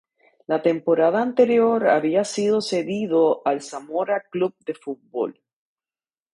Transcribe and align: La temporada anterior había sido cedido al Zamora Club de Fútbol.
La 0.47 0.63
temporada 0.63 1.21
anterior 1.21 1.87
había 1.87 2.23
sido 2.25 2.59
cedido 2.61 3.43
al 3.45 3.61
Zamora 3.61 4.23
Club 4.31 4.55
de 4.65 4.73
Fútbol. 4.73 5.39